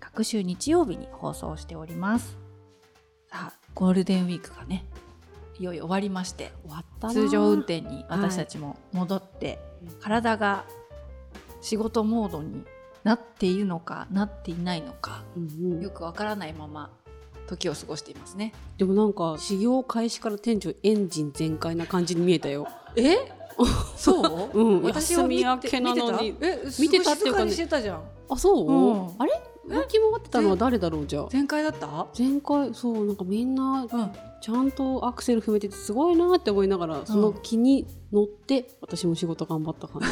[0.00, 2.36] 各週日曜日に放送しております。
[3.28, 4.84] さあゴールデンウィークがね
[5.58, 9.58] いよいよ終わりまして終わった通常運転に私たちも戻って、はい。
[10.00, 10.64] 体が
[11.60, 12.64] 仕事モードに
[13.04, 15.82] なっているのかなっていないのかうんうん。
[15.82, 16.90] よくわからないまま
[17.46, 18.52] 時を過ごしていますね。
[18.76, 22.66] でもなんか修行開始から店長エンジン全開な感じに見えたよ。
[22.96, 23.16] え？
[23.96, 24.60] そう？
[24.60, 24.82] うん。
[24.82, 26.32] 私を見て休み明けなのに。
[26.32, 26.46] 見てた？
[26.46, 28.02] え見てたっていうかねしてたじゃん。
[28.28, 29.06] あそう、うん。
[29.18, 29.32] あれ？
[29.68, 31.26] 動き回ってたのは誰だろうじゃあ？
[31.30, 32.06] 全開だった？
[32.16, 34.12] 前回そうなんかみんなうん。
[34.38, 40.08] ちゃんとアクセル踏めててすごいなって思いながらその気に乗って私も仕事頑張った感じ、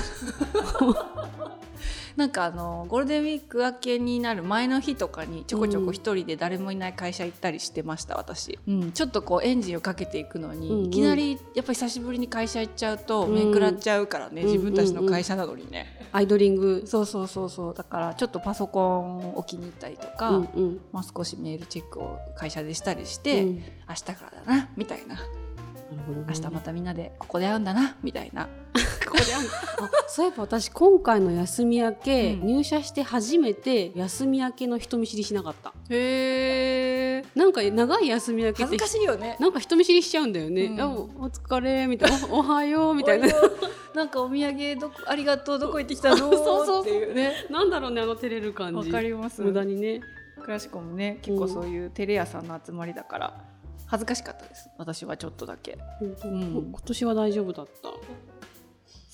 [2.16, 10.84] なんかあのゴールデンウィーク明けになる前の日とかにちょこちょこ一人で誰もいない会社行ったりしてました私、うん、ちょっとこうエンジンをかけていくのに、うんうん。
[10.86, 13.34] いきなりやっぱり久しぶりに会社行っちゃうとうん。
[13.34, 16.84] 面食らっちゃうからね、うん自分たちの会社なのにね、アイドリング。
[16.86, 17.74] そうそうそうそう。
[17.74, 20.80] だからちょっとパソコンを置きに行ったりとか、うんうん。
[20.92, 23.54] まあ、少しメールチェックを会社でしたりして、うん。
[23.56, 23.62] 明
[23.94, 25.16] 日からだなみたいな。
[25.16, 25.26] なる
[26.06, 26.26] ほどね。
[26.28, 28.48] 明日またみんなでここで会うんだなみたいな
[29.14, 32.46] ここでそういえば私今回の休み明け、うん。
[32.46, 35.72] 入社して初めて休み明けの人見知りしなかった。
[35.90, 39.36] へえなんか長い休み明け恥ずかしいよね。
[39.40, 40.80] なんか人見知りしちゃうんだよね、うん。
[40.80, 42.26] あおお疲れみたいな。
[42.30, 43.28] おおはようみたいな。
[43.94, 46.16] なんかお土産どこありがとうどこ行ってきたの？
[46.18, 46.82] そうそうそう。
[46.82, 47.46] っていうね。
[47.50, 49.42] なんだろうねあの照れる感わじかります。
[49.42, 50.00] 無駄にね。
[50.42, 53.34] クラシコもね結構そういうテレ屋さんの集まりだから
[53.86, 54.68] 恥ずかしかったです。
[54.76, 55.78] 私はちょっとだけ。
[56.02, 56.70] うん。
[56.70, 57.88] 今年は大丈夫だった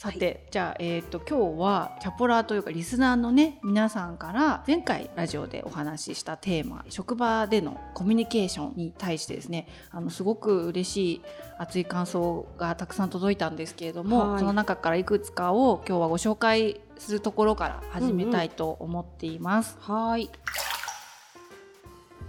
[0.00, 11.22] さて、じゃあ、えー、と今日はチャポラーというかリスナーのね皆さんから前回ラジオでお話ししたテーマ職場でのコミュニケーションに対してですねあのすごく嬉しい
[11.58, 14.38] 熱い感想がたくさん届いたんですけれども、はい。
[14.38, 19.76] その中からいくつかを今日はご紹介するところから始めたいと思っています。
[19.80, 20.30] はーい。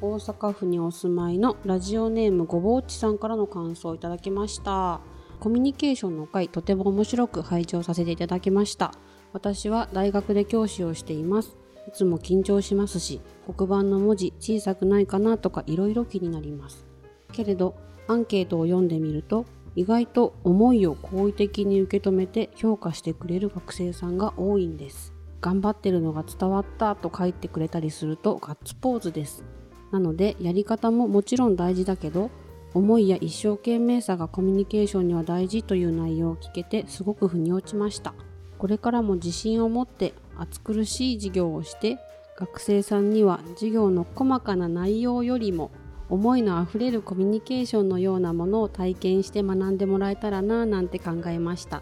[0.01, 4.99] 大阪府にお住まいのラジオネームごぼうちさんからの感想をいただきました
[5.41, 8.93] コミュニケーションの回とても面白く拝聴させていただきました。
[9.33, 11.57] 私は大学で教師をしています。
[11.87, 13.21] いつも緊張しますし
[13.57, 16.85] 黒板の文字小さくないかなとかいろいろ気になります。
[17.31, 17.75] けれど
[18.07, 25.11] アンケートを読んでみると意外と思いを好意的に受け止めて評価してくれる学生さんが多いんです。
[25.41, 29.43] 頑張ってるのが伝わったと書いてくれたりするとガッツポーズです。
[29.91, 32.29] なのでやり方ももちろん大事だけど
[32.73, 38.13] 思いや一生懸命さがコミュニケーションには大事という内容を聞けてすごく腑に落ちました。
[38.57, 41.97] これからも自信を持って暑苦しい授業をして
[42.37, 45.71] 学生さんには授業の細かな内容よりも
[46.09, 51.81] 思いのあふれるコミュニケーションのようなものを体験して学んでもらえたらなぁなんて考えました。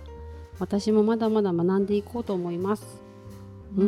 [0.60, 3.02] 私もまだまだ学んでいこうと思います。
[3.78, 3.88] ううん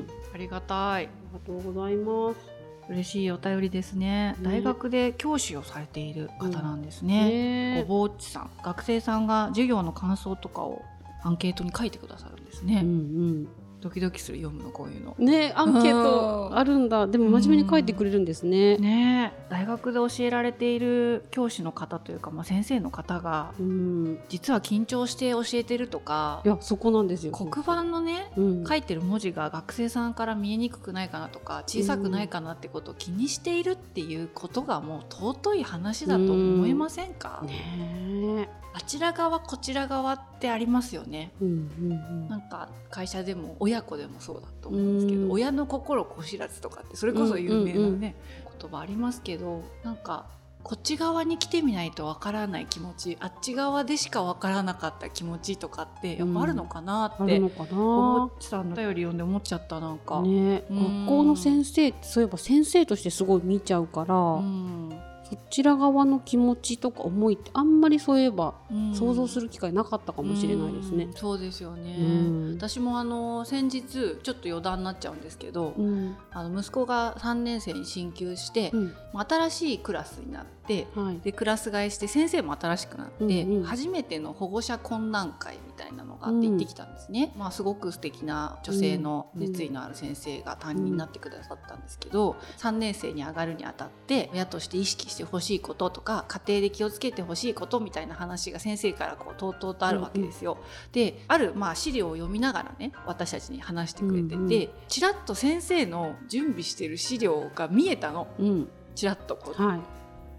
[0.00, 0.06] ん。
[0.32, 1.06] ありがたい。
[1.06, 2.53] ありがとうございます
[2.88, 4.36] 嬉しいお便りですね。
[4.38, 10.82] ね大学で教師をされている方なんですね、ねごぼうちさん学生さんが授業の感想とかを
[11.22, 13.48] アンケートに書いてくださるんですね、うん
[13.84, 15.14] ドキドキする読むのこういうの。
[15.18, 16.04] うん、ねアンケーうん。
[16.04, 17.06] トあるんだ。
[17.06, 18.78] でも真面目に書いてくれるんですね。
[18.78, 19.34] ね。
[19.36, 27.32] え大学で教えられている教師の方というか、まあ、先生の方がうん、実は緊張して教えてるとかいやそこなんですよ。
[27.32, 38.46] 黒板のねうん、書いてる文字が学生さんから見えにくくないかなとか小さくないかなってことを気にしているっていうことがもう尊い話だと思いませんか、ね。
[38.48, 38.64] え。
[38.76, 41.32] あちら側こちら側ってありますよね。
[41.40, 45.30] うんうんなんか会社でも親子でもそうだと思うんですけど、うん。
[45.32, 47.84] 親の心子知らずとかってそれこそ有名なね、うん。
[47.84, 48.14] うんうん
[48.60, 50.26] 言葉ありますけどなんか
[50.62, 58.30] こっち側に来てみないとわからない気持ちあっち側でしかわからなかった気持ちとかってやっぱあるのかなって、るのかおぼなっ。
[58.40, 60.22] ちさんの頼り読んで思っちゃったなんか。
[60.22, 60.64] ね。
[60.70, 61.06] うん。
[61.06, 68.94] 学校の先生ってそういえば先生としてすごい見ちゃうから、うんそちら側の気持ちとか思いってあんまりそういえばうん。
[68.94, 71.04] 想像する機会なかったかもしれないですね。
[71.04, 71.12] うん。
[71.14, 72.54] そうですよね、うん。
[72.56, 76.16] 私もあの先日ちょっと余談になっちゃうんですけど、うん。
[76.30, 78.94] あの息子が3年生に進級して、うん。
[79.14, 80.53] 新しいクラスになって
[80.94, 81.20] はい。
[81.20, 83.62] でクラス替えして先生も新しくなって、うんうん。
[83.64, 100.58] 初めての保護者懇談会みたいなのがあって行ってきたんですね、まあすごく素敵な女性の熱意のある先生が担任になってくださったんですけど、3年生に上がるにあたって親として意識してほしいこととか家庭で気をつけてほしいことみたいな話が先生からこうとうとうとあるわけですよ。
[100.92, 104.68] であるまあ資料を読みながらね私たちに話してくれてて、うんうん。
[104.88, 108.28] ちらっと先生の準備してる資料が見えたの。
[108.38, 108.68] うん。
[108.94, 109.62] ちらっとこう。
[109.62, 109.80] はい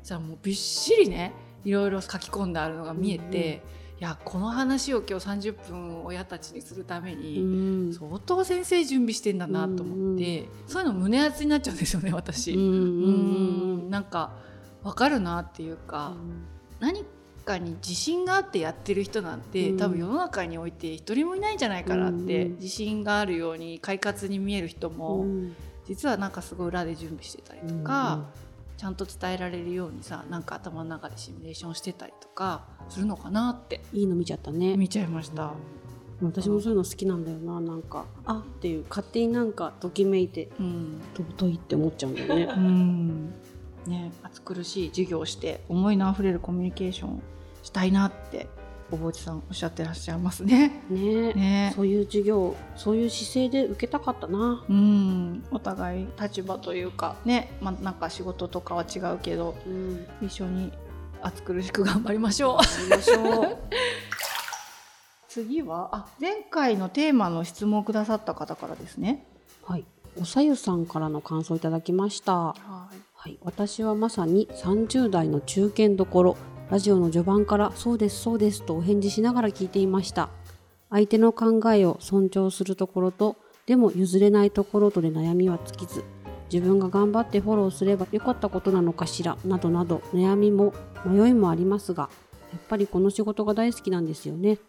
[0.06, 1.34] じゃあもうびっしりね
[1.66, 7.40] いろいろ書き込んであるのが見えて、うんうんいやこの話を今日30分親たちにするためうに、
[7.92, 7.94] ん。
[7.94, 12.52] 相当先生準備してんだなと思って、そういうの胸熱になっちゃうんですよね私。
[12.56, 14.34] うんうんうんなんか
[14.84, 16.12] わかるなっていうか、
[16.82, 17.06] 何
[17.46, 19.78] かに自信があってやってる人なんて、うん。
[19.78, 25.56] 多分世の中において一人もいないんじゃないかなって、うん自信があるように快活に見える人も、うん。
[25.88, 28.26] 実はなんかすごい裏で準備してたりとか。
[28.78, 33.82] ちゃんと伝えられるようにさなんか頭の中でシミュレーションしてたりとかするのかなって。
[33.94, 34.76] いいの見ちゃったね。
[34.78, 35.54] 見ちゃいました。
[36.22, 37.60] 私もそういうの好きなんだよな。
[37.60, 42.44] なんかあっていう勝手になんかときめいてうん、尊いって思っちゃうんだよね。
[42.44, 43.34] うん。
[43.88, 47.22] ね、暑苦しい授業をして思いのあふれるコミュニケーション
[47.62, 48.48] したいなって
[48.92, 50.82] お坊ちさんおっしゃってらっしゃいますね。
[50.90, 51.34] ね。
[51.34, 51.74] ね。
[51.76, 54.64] そういう授業そういう姿勢で受けたかったな。
[54.70, 60.06] うん、お互い立場というかね、まあ、なんか仕事とかは違うけどうん。
[60.22, 60.72] 一緒に
[61.22, 62.90] 暑苦しく頑張りましょう。
[62.92, 63.58] やりましょう。
[65.28, 69.26] 次はあ前回のテーマの質問をくださった方からですね。
[69.64, 69.86] はい。
[70.18, 72.34] おさゆさんからの感想いただきました。
[72.34, 73.06] はい。
[73.26, 76.38] はい、私はまさに30代の中堅どころ
[76.70, 80.30] ラジオの序盤から「そうですそうです」とお返事しながら聞いていました。
[80.90, 83.36] 相手の考えを尊重するところと
[83.66, 86.04] でも譲れないところとで悩みは尽きず
[86.52, 90.74] 自分が頑張ってフォローすればよかったことなのかしらなどなど悩みも
[91.06, 92.10] 迷いもありますが
[92.54, 94.60] やっぱりこの仕事が大好きなんですよね。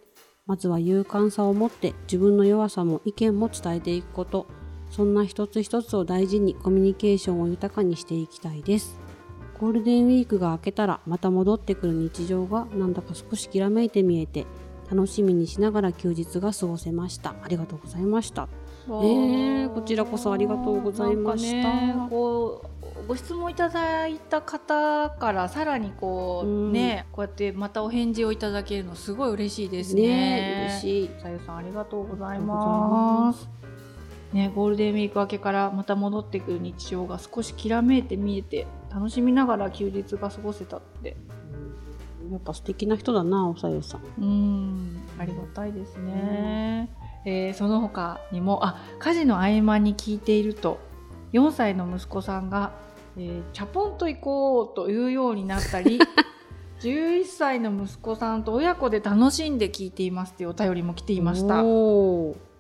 [0.47, 4.47] まずは勇敢さを持って自分の弱さも意見も伝えていくこと。
[4.91, 9.01] そんな一つ一つを大事にコミュニケーションを豊かにしていきたいです。
[9.59, 14.47] ゴールデンウィークが明けたらまた戻ってくる日常がなんだか少しきらめいて見えて
[14.91, 17.35] 楽しみにしながら休日が過ごせました。
[17.43, 18.49] ありがとうございました。
[19.03, 22.71] えこちらこそありがとうございましたね、こ
[23.05, 30.03] うご質問いただいた方からさらにこう、うんねこうやってまたお返事をいただけるのすごい嬉しいですね。
[30.03, 31.11] ね嬉しい。
[31.21, 32.39] さゆさんありがとうござい。
[32.39, 33.49] ます
[34.33, 41.19] ね、ゴールデンウィーク明けからまた戻ってくる日常が少しきらめいて見えて楽しみながら休日が過ごせたって。
[42.31, 44.23] やっぱ素敵な人だな、おさゆさん。
[44.23, 45.03] うん。
[45.19, 46.89] ありがたいですね、
[47.27, 50.79] えーその他にもあ家事の合間に聞いていると
[51.33, 52.73] 4歳の息子さんが、
[53.19, 56.01] えーチャポンと行こうというようになったり
[56.87, 61.63] 11歳の息子さんと親子で楽しんで聞いていますっていうお便りも来ていました。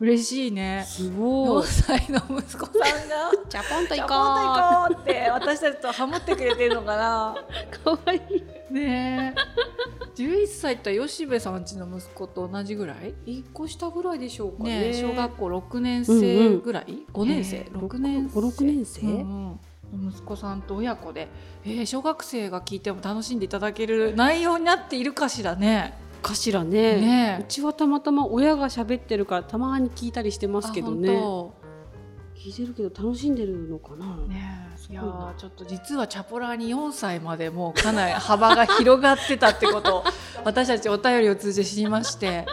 [0.01, 0.85] 嬉しいね。
[0.85, 1.67] すご4い。
[1.67, 3.31] 歳の息子さんが。
[3.49, 7.37] チャポンとチャポンと行こうって私たちとハモってくれてるのかな。
[7.85, 8.73] かわいい。
[8.75, 10.21] ねえ。
[10.21, 13.15] 11歳って吉部さんちの息子と同じぐらい？
[13.27, 14.93] 一個下ぐらいでしょうかね。
[14.93, 19.01] 小学校6年生ぐらい、5年生、えー6年生5 6年生？
[19.03, 19.61] うんうん
[19.93, 21.29] 息子さんと親子で、
[21.65, 25.95] えー小学生が聞いても楽しんでいただける内容になっているかしらね。
[26.23, 27.01] かしらね。
[27.01, 27.37] ね。
[27.41, 31.11] えうちはたまたま親が喋ってるからたまに聞いたりしてますけどね。
[32.35, 34.93] 聞いてるけど楽しんでるのかな、当ねえ。
[34.93, 35.03] いや
[35.37, 40.05] ちょっと実はチャポラーに4歳までもうかなり幅が広がってたってことを
[40.45, 42.47] 私たちお便りを通じて知りまして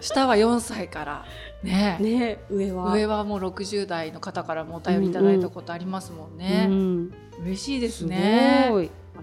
[0.00, 1.24] 下は4歳から
[1.64, 1.98] ね。
[2.00, 2.92] えね上は。
[2.92, 6.66] 上はもう60代の方からもお便りいただいたことありますもんね。
[6.68, 8.70] うん、嬉しいですすね。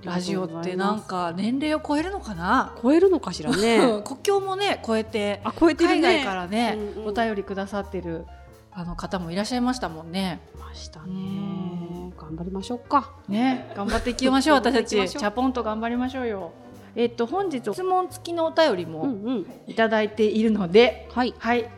[0.04, 2.76] ラジオってなんか年齢を超えるのかな？
[2.82, 4.02] 超えるのかしらね。
[4.04, 6.02] 国境もね超えてあ超えてるね。
[6.02, 7.10] 海外からね、うんうん。
[7.10, 8.26] お便りくださってる
[8.72, 10.40] あの方もいらっしゃいましたもんね。
[10.60, 12.10] ましたうねん。
[12.18, 13.12] 頑張りましょうか。
[13.28, 14.56] ね頑張っていきましょう。
[14.64, 15.10] 私たち。
[15.10, 16.52] チャポンと頑張りましょうよ。
[16.96, 19.46] えっと本日質問付きのお便りうんもうん。
[19.68, 21.34] いただいているので、はい。
[21.38, 21.70] はい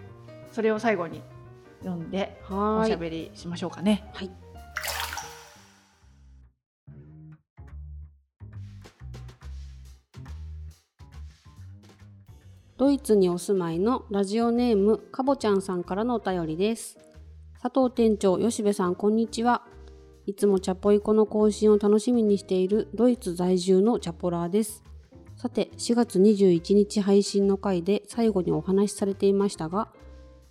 [0.53, 1.23] それを最後に
[1.79, 4.09] 読んでおはーいしゃべりしましょうかね。
[4.13, 4.29] はい
[12.75, 16.97] ドイツにお住まいのラジオネームかぼちゃんさんからのお便りです。
[17.61, 19.63] 佐藤店長、吉部さん、こんにちは。
[20.25, 24.83] いつもチャポイコの更新を楽しみにしているドイツ在住のチャポラーです。
[25.37, 29.93] さて、4月21日配信の回で最後にお話しされていましたが、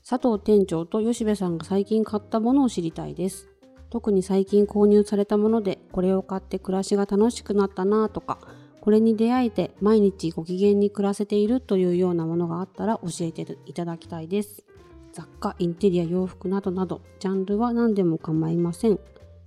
[0.05, 3.49] 佐藤店長と吉部さんが最近買ったものを知りたいです。
[3.89, 8.39] 特に最近購入されたもので、これを買って暮らしが楽しくなったなぁとか、
[8.81, 14.65] これに出会えて毎日ご機嫌に暮らせているというようなものがあったら教えていただきたいです。
[15.13, 18.99] 雑貨インテリア洋服などなどジャンルは何でも構いません。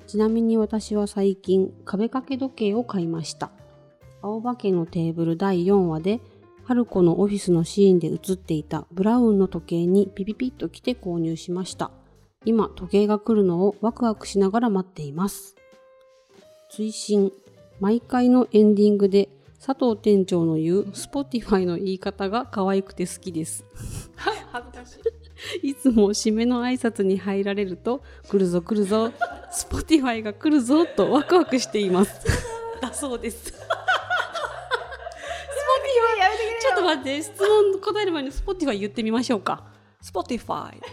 [0.08, 3.52] ちなみに私は最近壁掛け時計を買いました。
[4.22, 6.22] 青葉家のテーブル第4話で
[6.68, 11.92] 春子のオフィスのシーンで映っていたブラウンの時計にピピピッと来て購入しました。
[12.44, 15.56] 今時計が来るのをワクワクしながら待っています。
[16.72, 17.32] 追伸。
[17.80, 19.30] 毎回のエンディングで
[19.64, 23.64] 佐藤店長の言う Spotify の言い方が可愛くて好きです。
[24.16, 24.96] 恥ずかし
[25.62, 25.70] い。
[25.70, 29.12] いつも締めの挨拶に入られると来るぞ来るぞ。
[29.52, 32.26] Spotify が来るぞとワクワクしています。
[32.82, 33.54] だそうです
[36.26, 39.64] やめてくれちょっと待って質問答える前に Spotify 言ってみましょうか。
[40.04, 40.76] Spotify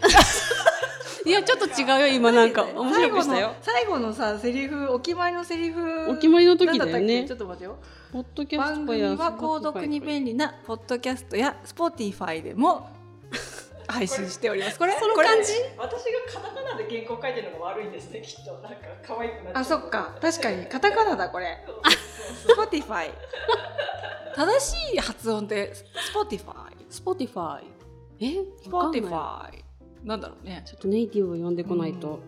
[1.25, 2.63] いやちょっと違うよ 今なんか。
[2.63, 3.53] 面白くしたよ。
[3.61, 6.09] 最後の最後のさセリフお決まりのセリフ。
[6.09, 7.21] お決まりの時だよね。
[7.21, 7.27] け？
[7.27, 7.77] ちょっと待ってよ。
[8.11, 12.89] ポッドキャス番トや組は購読に便利なポッドキャストや Spotify でも
[13.87, 14.79] 配信しております。
[14.79, 15.53] これその感じ？
[15.77, 18.53] 私がカタカナで原稿書いてるのが悪いんですねきっと。
[18.59, 19.61] なんか可愛くなっちゃう。
[19.61, 20.15] あそっか。
[20.21, 20.65] 確かに。
[20.67, 21.63] カタカナだこれ。
[21.65, 21.81] そう
[22.45, 22.65] そうそう。
[22.65, 23.11] Spotify
[24.35, 25.73] 正しい発音で
[26.13, 26.53] Spotify
[26.89, 27.61] Spotify
[28.19, 28.37] え？
[28.71, 29.01] わかんない。
[29.01, 29.63] Spotify
[30.03, 30.63] なんだろうね。
[30.65, 32.19] ちょっとネイティブを呼んでこないと、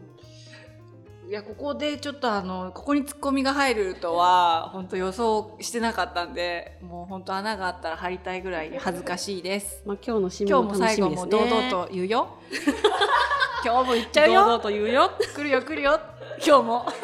[1.28, 9.82] いやここでちょっとあのここにツッコミが入るとは本当予想してなかったんでもう本当穴があったら入りたいぐらい恥ずかしいです。
[9.86, 11.42] まあ今日の締め今も日も最後楽しみですね。
[11.42, 12.28] も堂々と言うよ。
[13.66, 14.46] 今日も言っちゃう堂よ。
[14.46, 16.00] 々と言うよ来るよ来るよ。
[16.46, 16.86] 今日も。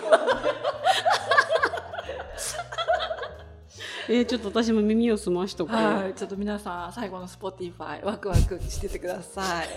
[4.07, 9.67] えー、ちょっと私も耳を澄ましとこう、はいちょっと皆さん最後の Spotify ワクワクしててください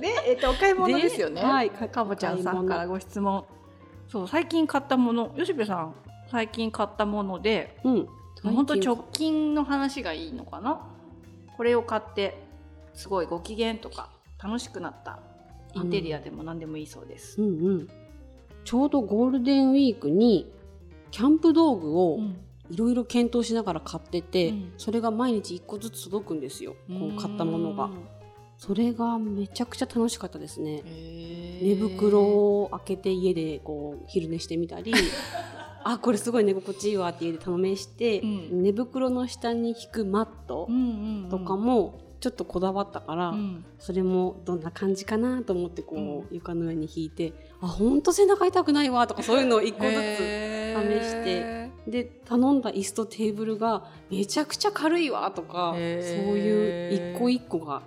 [0.00, 1.42] でえっ、とお買い物ですよね。
[1.42, 3.44] はいかかぼちゃんさんからご質問。
[4.08, 5.32] そう最近買ったもの。
[5.36, 5.94] よしべさん
[6.30, 8.08] 最近買ったものでうん。
[8.42, 10.80] 本当直近の話がいいのかな？
[11.56, 12.46] これを買って
[12.92, 14.10] すごいご機嫌とか
[14.42, 15.20] 楽しくなった
[15.74, 17.48] インテリアでも何でもいいそうです、うん。
[17.48, 17.88] うん
[18.64, 20.50] ちょうどゴールデンウィークに
[21.10, 22.18] キャンプ道具を
[22.70, 24.72] いろいろ検討しながら買ってて、うん。
[24.78, 27.90] それが毎日1個ずつ届くんですよ、こう買ったものが
[28.58, 30.82] それがめちゃくちゃ楽しかったですね。
[31.62, 34.92] 寝袋を開けて家でこう昼寝してみたり
[35.84, 38.62] あこれすごい寝心地いいわって家で頼めして、うん。
[38.62, 40.68] 寝袋の下に引くマット
[41.30, 43.64] とかもちょっとこだわったから、うん。
[43.78, 46.36] それもどんな感じかなと思ってこう、うん。
[46.36, 57.82] 床の上に引いてあほんと背中痛くないわとかそういうのを1個ずつ試してで頼んだ椅子とテーブルがめちゃくちゃ軽いわとかそういう一個一個が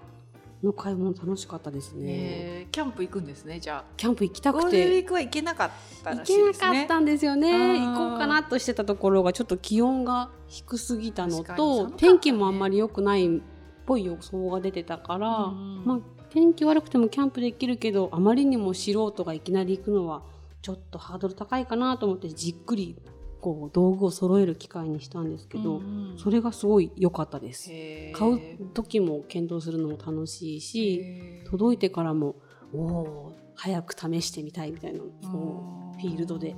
[0.63, 2.67] の買い物楽しかったですね。
[2.71, 5.03] キャンプ行くんですねじゃキャンプ行きたくて。
[5.03, 5.71] 行けなかっ
[6.03, 6.79] た行らしいけなですね。
[6.79, 7.79] かったんですよね。
[7.79, 11.93] 行こうかなとしてたところがちょっと気温が低すぎたのと、ね。
[11.97, 13.41] 天気もあんまり良くないっ
[13.85, 15.83] ぽい予想が出てたから、うん。
[15.85, 15.99] まあ、
[16.29, 20.23] 天気悪くてもキャンプできるけどあまりにも素人がいきなり行くのは
[20.61, 22.97] ちょっとハードル高いかなと思ってじっくり
[23.41, 26.17] こう道具を揃える機会にしたんですけど、うんうん。
[26.17, 27.69] それがすごい良かったです。
[28.13, 32.35] 買う時も検討するのも楽しいし届いてからも
[32.73, 36.55] おお早く試してみたいみたいなこうフィールドで。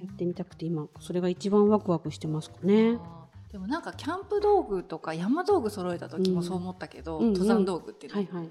[0.00, 2.98] やってみたくて今それが一番ワクワクしてますかね。
[3.50, 7.32] でもなんかキャンプ道具とか山道具揃えた時もそう思ったけど、うんうん。
[7.32, 8.48] 登山道具っていうの、はいはい。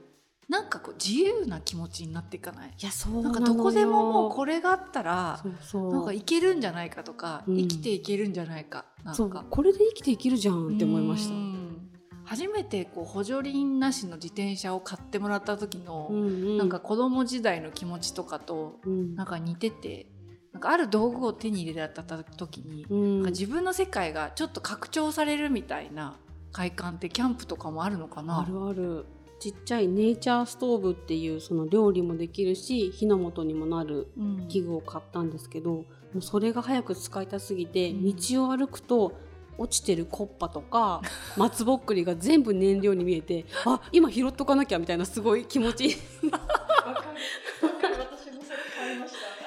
[0.48, 2.74] いなんかこう自由な気持ちになっていかない？
[2.80, 5.92] やそうななんかどこでももうこれがあったらそうそう。
[5.92, 8.86] なんかいけるんじゃないかとか、うん生きていけるんじゃないか。
[9.04, 9.30] なんそう。
[9.30, 11.34] かこれで生きていけるじゃんって思いました。
[11.34, 11.90] うん。
[12.24, 16.58] 初めてこう補助輪なしの自転車を買ってもらった時の、うんうん。
[16.58, 19.16] なんか子供時代の気持ちとかとうん。
[19.16, 20.08] なんか似てて
[20.54, 23.16] なんかある道具を手に入れた時に、うん。
[23.18, 26.18] なんか自分の世界がちょっと拡張されるみたいな
[26.52, 28.42] 快感ってキャンプとかもあるのかな？
[28.42, 29.06] あるある
[29.40, 34.48] ちっちゃいネイチャーストーブっていうその料理もできるし火の元にもなるうん。
[34.48, 38.16] 器具を買ったんですけど、もうそれが早く使いたすぎて、うん。
[38.16, 39.14] 道を歩くと
[39.58, 41.02] 落ちてるコッパとか
[41.38, 45.88] 松ぼっくりが全部燃料に見えてあ今拾っとかなきゃみたいなすごい気持ち。
[45.88, 45.96] いい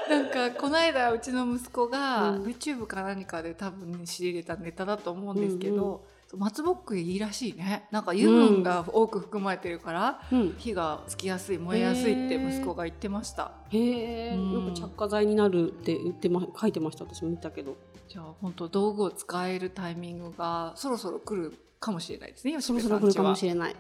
[0.09, 2.43] なんかこの間うちの息子が、うん。
[2.45, 6.05] YouTube か何かで多分、ね、仕入れたネタだと思うんですけど、
[6.37, 7.87] 松ぼっくりいいらしいね。
[7.91, 13.53] なんか油分が多く含まれてるから、うん、火がつきやすい燃えやすいって息子が言ってました。
[13.71, 14.53] へえ、うん。
[14.53, 17.77] よく着火剤になるって言ってま書いてました私も見たけど。
[18.09, 23.73] じゃあ本当道具を使えるタイミングがそろそろ来るかもしれないですねそろそろ来るかもしれない。
[23.73, 23.77] れ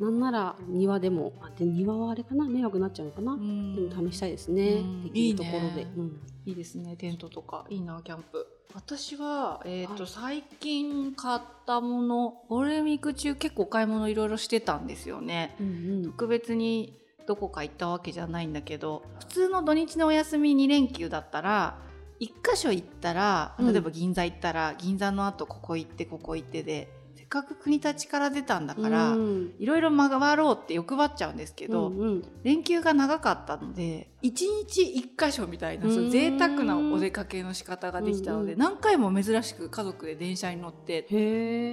[0.00, 3.88] なんなら庭でもあで庭はあれかな迷惑になっちゃうのかな、うん。
[3.88, 5.04] でも試したいですね、うん。
[5.04, 5.80] できるところで。
[5.80, 5.92] いいね。
[5.96, 6.20] うん。
[6.46, 7.66] いいですねテントとか。
[7.68, 10.42] いいなキャンプ私は、えーとはい。
[10.42, 15.56] 最近買ったものゴールデンウィーク中結構お買い物いろいろしてたんですよね。
[15.60, 21.76] うん特別にどこか行ったわけじゃないんだけど普通の土日のお休み2連休だったら
[22.20, 23.72] 1箇所行ったらうん。
[23.72, 26.88] 例えば銀座行ったら、銀座の後ここ行ってここ行ってで
[27.30, 29.54] かく国立から出たんだから、うん。
[29.58, 32.24] いろいろ回ろうって欲張っちゃうんですけど、うんうん。
[32.42, 34.30] 連休が長かったので1
[34.66, 34.82] 日
[35.16, 35.94] 1箇所みたいなうん。
[35.94, 41.06] そういう贅沢なお出かけの仕方ができたので、うん何回も珍しく家族で電車に乗って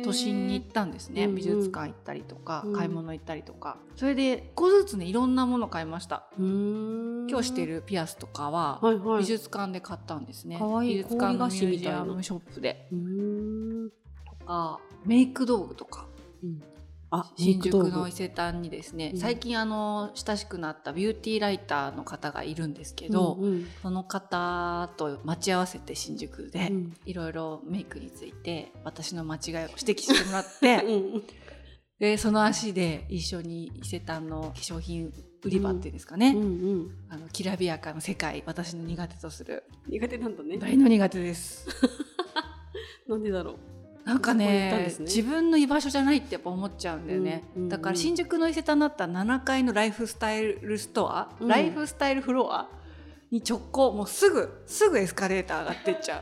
[0.05, 1.35] 都心に行ったんですね、うんうん。
[1.35, 2.73] 美術館行ったりとか、うん。
[2.73, 3.77] 買い物行ったりとか。
[3.95, 6.27] それで1個ずつねいろんなもの買いました。
[6.37, 9.19] 今日してるピアスとかははいはい。
[9.21, 12.01] 美術館で買ったんですね、美術館のミュージみたいな。
[12.01, 12.87] アムショップで
[14.47, 14.79] うーんとか。
[15.05, 16.07] メイク道具とか。
[16.43, 16.61] うん。
[17.09, 19.19] あ新宿の伊勢丹にですね、うん。
[19.19, 23.67] 最近あの親しくなったビューティーライターの方がいるんですけど、うんうん。
[23.81, 26.93] その方と待ち合わせて新宿で、うん。
[27.05, 31.23] いろいろメイクについて私の間違いを指摘してもらって うん。
[31.99, 35.11] でその足で一緒に伊勢丹の化粧品
[35.43, 36.91] 売り場っていうんですかね、うんうん。
[37.09, 39.63] あのきらびやかな世界私の苦手とする。
[39.87, 40.57] 苦手なんだね。
[40.57, 41.67] 大の苦手です。
[43.07, 43.76] なんでだろう
[44.07, 44.95] なんかねね。
[45.01, 47.69] 自分の居場所じゃないってやっぱ思っちゃうんだよね、うんうんうん。
[47.69, 51.47] だから新宿の伊勢丹だったら7階のライフスタイルストア、うん。
[51.49, 52.69] ライフスタイルフロア
[53.31, 56.21] に直行もうすぐすぐエスカレーター上がってっちゃう。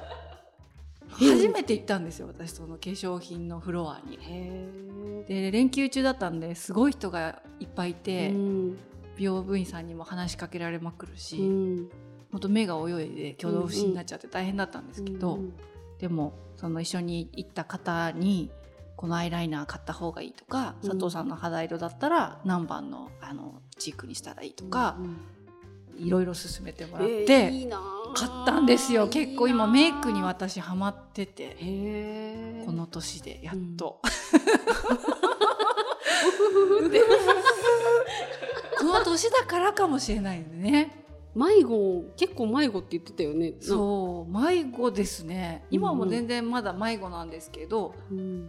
[1.13, 4.17] 初めて行ったんですよ私その化粧品のフロアに。
[4.19, 8.77] へで連休中だったんですごい人がいっぱいいて、うん。
[9.15, 11.89] 美容部員さんにも話しかけられまくるし、うん。
[12.31, 15.53] ほんと目が泳いで挙動不審になっちゃって大変だったんですけど、うん
[15.99, 18.49] でもその一緒に行った方に
[18.95, 20.89] このアイライナー買った方がいいとか、うん。
[20.89, 25.17] 佐藤さんの肌色だったら何番のあのチークにしたらいいとかう、ん。
[25.97, 27.51] いろいろ勧めてもらっえーて、
[28.15, 29.07] 買ったんですよ。
[29.07, 31.55] 結構今メイクに私ハマってて
[32.65, 34.01] この年でやっと、
[36.89, 37.01] で
[38.79, 41.04] この年だからかもしれないよね
[41.35, 43.55] 迷子結構迷子って言ってたよね。
[43.59, 45.65] そう迷子ですね。
[45.69, 47.93] 今も全然まだ迷子なんですけど、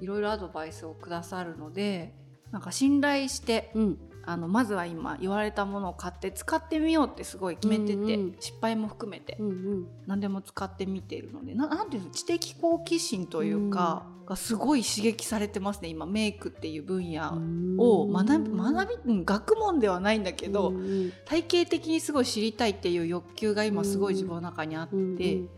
[0.00, 2.14] いろいろアドバイスをくださるので
[2.52, 8.36] なんか信頼してうんあのまずは今言われたものを買って使ってみようってすごい決めてて、うんうん。
[8.40, 9.86] 失敗も含めてうんうん。
[10.06, 17.32] 何でも使ってみているのでななんていうの知的好奇心というか、がすごい刺激されてますね今メイクっていう分野
[17.78, 18.08] を。
[18.08, 21.12] 学び学びうん学問ではないんだけど、うんうん。
[21.24, 25.48] 体系的にすごい知りたいっていう欲求が今すごい自分の中にあって、うんうん。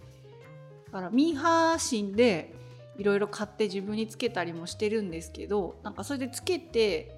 [0.87, 2.54] だからミーハー心で
[2.98, 7.17] いろいろ買って自分につけたりもしてるんですけどなんかそれでつけて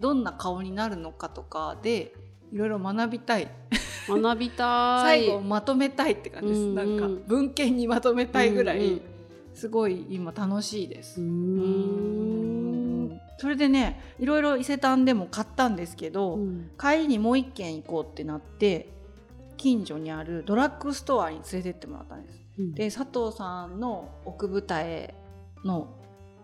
[0.00, 2.14] どんな顔になるのかとかで
[2.52, 3.48] いろいろ学びたい。
[4.08, 5.26] 学びたい。
[5.26, 6.74] 最後まとめたいって感じです、うんうん。
[6.74, 9.02] なんか文献にまとめたいぐらい、うんうん。
[9.54, 11.20] すごい今楽しいです。
[13.38, 16.70] それでねいろいろ伊勢丹でも買ったんですけど、うん。
[16.78, 18.92] 帰りにもう一軒行こうってなって
[19.56, 22.40] 近所にあるドラッグストアに連れてってもらったんです。
[22.58, 22.74] うん。
[22.74, 25.14] で佐藤さんの奥二重
[25.64, 25.88] の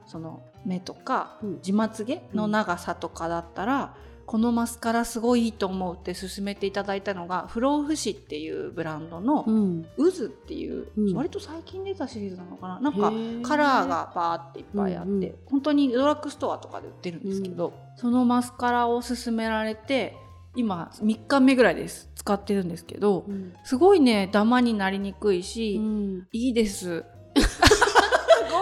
[0.07, 1.55] その目とかうん。
[1.57, 3.95] 自まつげの長さとかだったら、
[4.27, 9.87] このマスカラすごいいいと思うって勧めていただいたのが不老不死っていうブランドのうん。
[9.97, 11.15] 渦っていう、うん。
[11.15, 12.81] 割と最近出たシリーズなのかな。
[12.81, 13.13] なんか
[13.49, 15.35] カラーがバーっていっぱいあって、うんうん。
[15.47, 20.17] 本当にドラッグストアとかで売ってるんですけど、そのマスカラを勧められて
[20.57, 22.11] 今3日目ぐらいです。
[22.17, 23.55] 使ってるんですけどうん。
[23.63, 26.29] すごいねダマになりにくいし、うん。
[26.33, 27.05] いいです。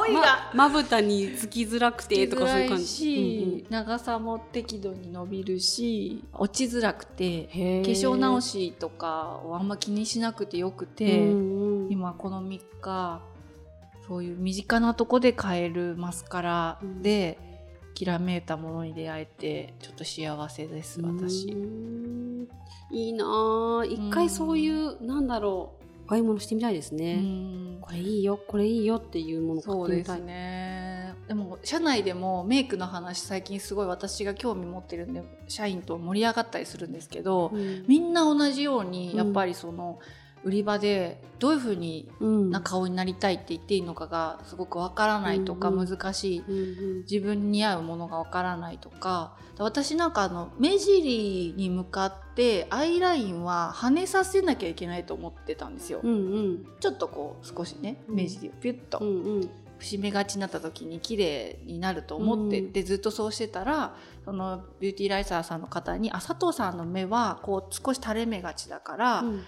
[0.06, 2.86] すごままぶたにつきづらくてとかそういう感じ。
[2.86, 7.58] し、長さも適度に伸びるし落ちづらくて化
[7.90, 11.92] 粧直ししとかをあんま気にしなくてよくて、うんうん。
[11.92, 13.22] 今この3日
[14.06, 17.38] そういう身近なとこで買えるマスカラで、
[17.94, 21.48] きらめいたものに出会えてちょっと幸せです私。
[21.48, 22.48] うん。
[22.90, 23.24] いいな
[23.80, 25.83] あ一回そういうなんだろう。
[25.83, 27.78] お買い物してみたいですうね、ん。
[27.80, 30.34] これいいよこれいいよっていうもの買そうですってみたい。
[30.34, 31.14] ね。
[31.28, 37.84] でも社内でもメイクの話最近すごい私が興味持ってるんで社員と盛り上がったりするんですけど、うん。
[37.86, 39.98] みんな同じようにうんやっぱりその
[40.44, 42.50] 売り場でどういうふうにうん。
[42.50, 46.44] な顔になりたいって言っていいのかがすごくわからないとか難しい。
[47.10, 49.36] 自分に似合うものがわからないとか。
[49.58, 56.66] 私なんかあの目尻に向かってアイラインは跳ねさせなきゃいけないと思ってたんですよ、うんうん。
[56.80, 58.14] ちょっとこう少しねうん。
[58.16, 58.98] 目尻をピュッと。
[58.98, 59.50] うんうん。
[59.78, 69.42] 節目がちになった時に綺麗になると思ってってずっとそうしてたら、そのビューティーライターさんの方に「あ佐藤さんの目はこう少し垂れ目がちだから、うん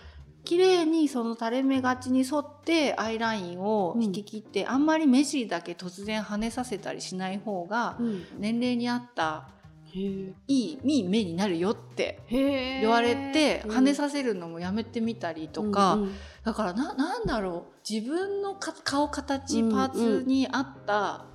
[0.47, 8.25] 綺麗にその垂れ目がちに沿ってアイラインを引き切って、あんまり目尻だけ突然跳ねさせたりしない方がうん。
[8.39, 9.49] 年齢に合った
[9.93, 13.77] いいいい目になるよって言われてうん。
[13.77, 16.15] 跳ねさせるのもやめてみたりとか、うんうん。
[16.45, 21.27] だからななんだろう自分のか顔形うんうんパーツに合った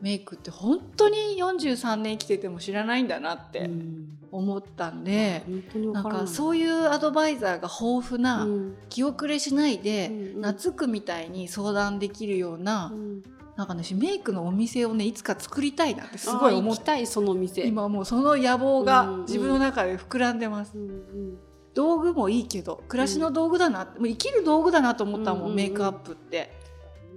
[0.00, 3.60] メイクって本当に43年生きてても知らないんだなって。
[3.60, 5.44] うん思ったんで、
[5.92, 8.76] なんかそういうアドバイザーが豊富な、うん。
[8.88, 10.52] 気遅れしないで、うんうん。
[10.54, 13.22] 懐くみたいに相談できるような、うん。
[13.56, 17.66] なんかね私メイクのお店をねいつか作りたいなってすごい思ったいその店。
[17.66, 19.20] 今もうその野望うんがうん。
[19.22, 20.72] 自分の中で膨らんでます。
[20.76, 21.38] うんうん
[21.72, 25.56] 道具もいいけど暮らしの道具だなって、もう生きる道具だなと思ったもん、うんうんうん。
[25.56, 26.59] メイクアップって。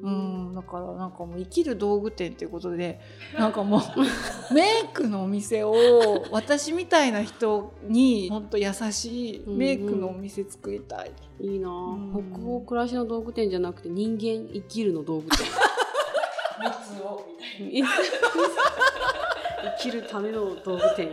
[0.04, 3.00] うん、だからなんかもう生きる道具店っていうことで
[3.38, 3.82] なんかもう
[4.54, 5.74] メイクのお店を
[6.30, 11.12] 私みたいな人に本当優しいメイクのお店作りたい。
[11.39, 11.70] いいな。
[11.70, 12.13] うん。
[12.13, 15.48] あ北欧暮らしの道具店じゃなくて人間生きるの道具店。
[16.60, 17.26] 密を
[17.60, 17.89] みたい
[19.78, 21.12] 生きるための道具店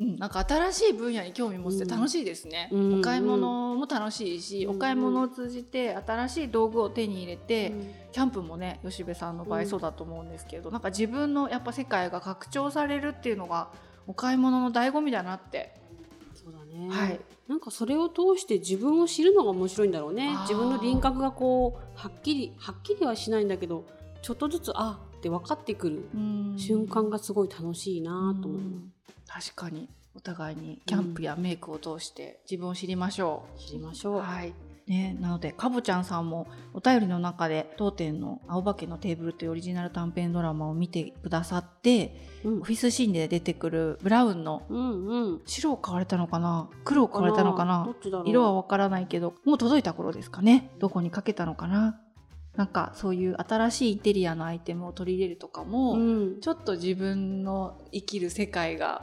[0.00, 2.98] うん、なんか新しい分野に興味持って楽しいですね、うん。
[2.98, 4.76] お買い物も楽しいし、うん。
[4.76, 7.72] お買い物を通じて新しい道具を手に入れて、
[8.10, 9.62] キャンプもね吉部さんの場うん。
[9.62, 13.68] 合そうだと思うんですけど、なんか自分のやっぱ世界が拡張されるっていうのが
[14.08, 15.74] お買い物の醍醐味だなって、
[16.34, 17.20] そうだね、はい。
[17.46, 20.28] なんかそれを通して自分を知るのが面白いんだろうね。
[20.40, 23.84] 自分の輪郭がこうはっきりはっきりはしないんだけど
[24.22, 26.08] ちょっとずつあって分かってくる
[26.56, 28.93] 瞬間がすごい楽しいなと思う、うん
[29.26, 33.58] 確かにお互いにキャンプやメイクを通して自分を知りましょう。
[33.58, 34.52] 知りましょう、はい。
[34.86, 42.60] ね、なのでかぼちゃんさんもお便りの中で当店の「青化けのテーブル」というオリジナル短編ドラマを見てくださってうん。
[42.60, 45.42] オフィスシーンで出てくるブラウンのうんうん。
[45.46, 46.68] 白を買われたのかな？
[46.84, 47.88] 黒を買われたのかな？
[48.26, 50.70] 色はわからないけどもう届いた頃ですかね？
[50.78, 51.98] どこにかけたのかな？
[52.56, 56.40] なんかそういう新しいインテリアのアイテムを取り入れるとかも、うん。
[56.40, 59.02] ちょっと自分の生きる世界が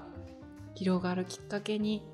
[0.75, 2.05] 広がるきっかけに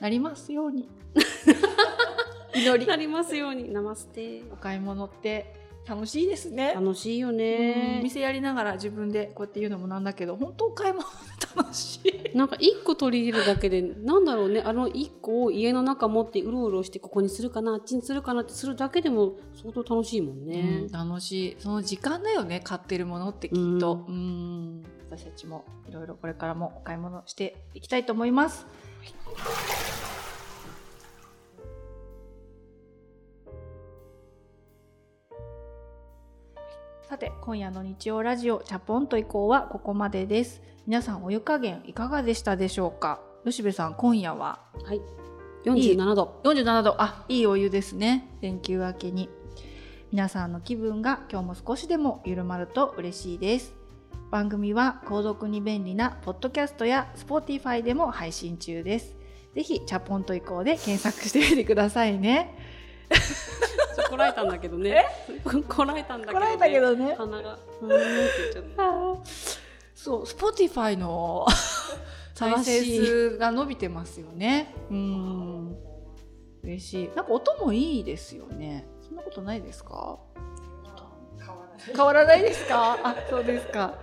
[0.00, 0.88] なりますように。
[2.54, 2.86] 祈り。
[2.86, 3.72] なりますように。
[3.72, 4.44] ナマステ。
[4.52, 5.52] お買い物って
[5.86, 6.72] 楽しいですね。
[6.74, 7.36] 楽しいようん。
[7.36, 11.04] ね店やりながら自分でこうやって言うのもなんだけど本当お買い物
[11.56, 12.36] 楽しい。
[12.36, 14.60] なんか一個取り入れるだけでなんだろうね。
[14.60, 20.86] あの一個を家の中持ってうろうろしてここにするかなあっちにするかなってするだけでも相当楽しいもんね。
[20.86, 21.56] うん、楽しい。
[21.58, 28.66] その時間だよね買ってるものってきっと、うん、私たちもいろいろこれからもお買い物していきたいと思います。
[37.08, 40.62] さて今夜の日曜ラジオチャポンと以降はここまでです。
[40.86, 43.20] 皆さんお湯加減いかがでしたでしょうか？
[43.44, 45.00] 吉部さん今夜ははい。
[45.64, 46.40] 47度。
[46.44, 46.96] 47度。
[46.98, 48.28] あいいお湯ですね。
[48.40, 49.28] 連休明けに。
[50.12, 53.74] 皆さんの気分が今日も少しでも緩まると嬉しいです。
[54.30, 59.14] 番組は購読に便利なポッドキャストや Spotify でも配信中です。
[59.54, 62.56] ぜひチャポンと以降で検索してみてくださいね
[64.10, 65.06] こらえたんだけどね。
[65.68, 66.46] こらえたんだけどね。
[66.46, 67.14] こらえたけどね。
[67.16, 68.04] 鼻がうーんって
[68.38, 69.30] 言っちゃった。
[69.94, 71.46] そう Spotify の
[72.34, 74.74] 再生数が伸びてますよね。
[74.90, 75.76] うん。
[76.62, 77.10] 嬉しい。
[77.14, 78.86] なんか音もいいですよね。
[79.06, 80.18] そんなことないですか？
[81.38, 81.94] 変わらない。
[81.96, 82.98] 変わらないですか？
[83.02, 83.94] あそうですか。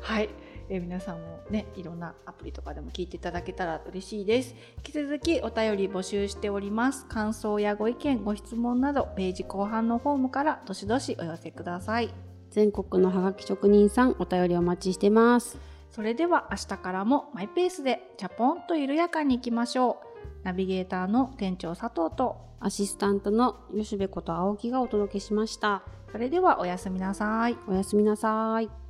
[0.00, 0.28] はい、
[0.72, 4.54] えー皆さんもねいろんなアプリとかでも聞いていただけたら嬉しいです。
[4.78, 7.04] 引き続きお便り募集しております。
[7.04, 12.14] 感想やご意見ご質問などページ後半のフォームからどしどしお寄せください。
[12.50, 15.58] 全国のハガキ職人さんお便りお待ちしてます。
[15.90, 20.06] それでは明日からもマイペースでチャポンと緩やかにいきましょう。
[20.42, 25.82] ナビゲーターの店長佐藤とアシスタントの吉部こと青木がお届けしました。
[26.10, 27.58] それではおやすみなさい。
[27.68, 28.81] おやすみなさい